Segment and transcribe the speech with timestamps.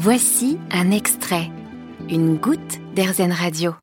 [0.00, 1.50] Voici un extrait,
[2.08, 3.74] une goutte d'Airzen Radio.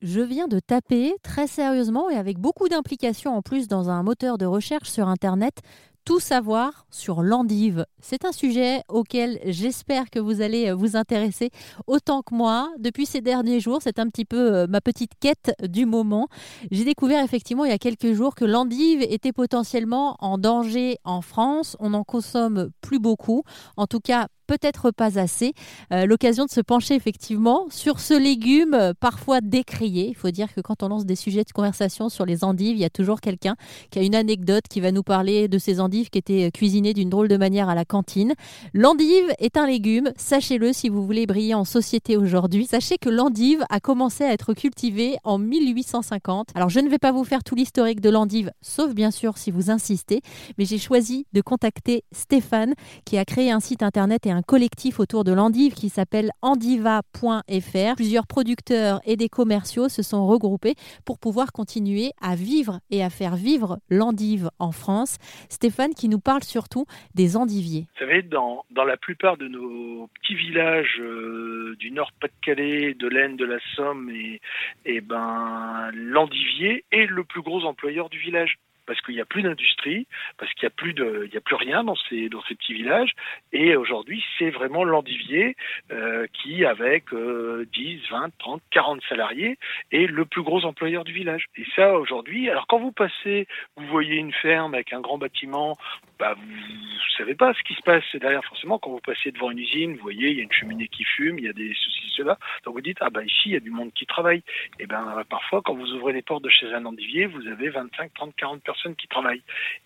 [0.00, 4.38] Je viens de taper très sérieusement et avec beaucoup d'implication en plus dans un moteur
[4.38, 5.56] de recherche sur Internet
[6.06, 7.84] tout savoir sur l'endive.
[8.00, 11.50] C'est un sujet auquel j'espère que vous allez euh, vous intéresser
[11.88, 12.70] autant que moi.
[12.78, 16.28] Depuis ces derniers jours, c'est un petit peu euh, ma petite quête du moment.
[16.70, 21.22] J'ai découvert effectivement il y a quelques jours que l'endive était potentiellement en danger en
[21.22, 21.76] France.
[21.80, 23.42] On n'en consomme plus beaucoup,
[23.76, 25.54] en tout cas peut-être pas assez.
[25.92, 30.06] Euh, l'occasion de se pencher effectivement sur ce légume parfois décrié.
[30.06, 32.80] Il faut dire que quand on lance des sujets de conversation sur les endives, il
[32.80, 33.56] y a toujours quelqu'un
[33.90, 36.94] qui a une anecdote qui va nous parler de ces endives qui étaient euh, cuisinées
[36.94, 38.34] d'une drôle de manière à la cantine.
[38.74, 42.66] L'endive est un légume, sachez-le si vous voulez briller en société aujourd'hui.
[42.66, 46.48] Sachez que l'endive a commencé à être cultivée en 1850.
[46.54, 49.50] Alors je ne vais pas vous faire tout l'historique de l'endive, sauf bien sûr si
[49.50, 50.20] vous insistez,
[50.58, 55.00] mais j'ai choisi de contacter Stéphane qui a créé un site internet et un collectif
[55.00, 57.94] autour de l'endive qui s'appelle endiva.fr.
[57.96, 63.10] Plusieurs producteurs et des commerciaux se sont regroupés pour pouvoir continuer à vivre et à
[63.10, 65.16] faire vivre l'endive en France.
[65.48, 67.86] Stéphane qui nous parle surtout des endiviers.
[67.94, 73.08] Vous savez, dans, dans la plupart de nos petits villages euh, du nord Pas-de-Calais, de
[73.08, 74.40] l'Aisne, de la Somme, et,
[74.84, 79.42] et ben, l'endivier est le plus gros employeur du village parce qu'il n'y a plus
[79.42, 80.06] d'industrie,
[80.38, 82.74] parce qu'il n'y a plus de, il a plus rien dans ces dans ces petits
[82.74, 83.12] villages.
[83.52, 85.56] Et aujourd'hui, c'est vraiment l'endivier
[85.92, 89.58] euh, qui, avec euh, 10, 20, 30, 40 salariés,
[89.92, 91.46] est le plus gros employeur du village.
[91.56, 95.76] Et ça, aujourd'hui, alors quand vous passez, vous voyez une ferme avec un grand bâtiment,
[96.18, 98.78] bah, vous, vous savez pas ce qui se passe derrière forcément.
[98.78, 101.38] Quand vous passez devant une usine, vous voyez, il y a une cheminée qui fume,
[101.38, 102.38] il y a des ceci, cela.
[102.64, 104.42] Donc vous dites, ah ben ici, il y a du monde qui travaille.
[104.78, 108.12] Et ben parfois, quand vous ouvrez les portes de chez un endivier, vous avez 25,
[108.14, 109.42] 30, 40 personnes qui travaillent.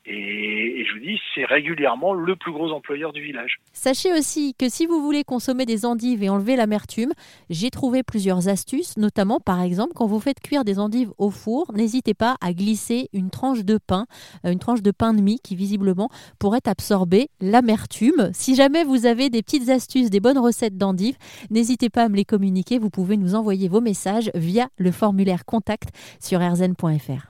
[0.07, 3.61] Et, et je vous dis, c'est régulièrement le plus gros employeur du village.
[3.73, 7.13] Sachez aussi que si vous voulez consommer des endives et enlever l'amertume,
[7.49, 11.73] j'ai trouvé plusieurs astuces, notamment par exemple quand vous faites cuire des endives au four,
[11.75, 14.07] n'hésitez pas à glisser une tranche de pain,
[14.45, 18.31] euh, une tranche de pain de mie qui visiblement pourrait absorber l'amertume.
[18.33, 21.17] Si jamais vous avez des petites astuces, des bonnes recettes d'endives,
[21.51, 22.79] n'hésitez pas à me les communiquer.
[22.79, 25.91] Vous pouvez nous envoyer vos messages via le formulaire contact
[26.21, 27.30] sur rzn.fr.